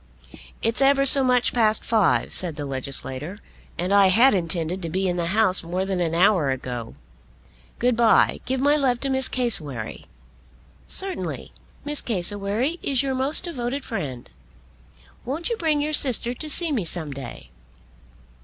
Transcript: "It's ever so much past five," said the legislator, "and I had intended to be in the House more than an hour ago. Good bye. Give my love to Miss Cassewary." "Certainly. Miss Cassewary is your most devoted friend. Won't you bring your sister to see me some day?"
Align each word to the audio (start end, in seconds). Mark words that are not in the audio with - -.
"It's 0.63 0.81
ever 0.81 1.05
so 1.05 1.23
much 1.23 1.53
past 1.53 1.85
five," 1.85 2.31
said 2.31 2.55
the 2.55 2.65
legislator, 2.65 3.37
"and 3.77 3.93
I 3.93 4.07
had 4.07 4.33
intended 4.33 4.81
to 4.81 4.89
be 4.89 5.07
in 5.07 5.15
the 5.15 5.27
House 5.27 5.61
more 5.61 5.85
than 5.85 5.99
an 5.99 6.15
hour 6.15 6.49
ago. 6.49 6.95
Good 7.77 7.95
bye. 7.95 8.39
Give 8.47 8.59
my 8.59 8.75
love 8.75 8.99
to 9.01 9.11
Miss 9.11 9.27
Cassewary." 9.29 10.05
"Certainly. 10.87 11.51
Miss 11.85 12.01
Cassewary 12.01 12.79
is 12.81 13.03
your 13.03 13.13
most 13.13 13.43
devoted 13.43 13.85
friend. 13.85 14.27
Won't 15.23 15.49
you 15.51 15.57
bring 15.57 15.81
your 15.83 15.93
sister 15.93 16.33
to 16.33 16.49
see 16.49 16.71
me 16.71 16.83
some 16.83 17.11
day?" 17.11 17.51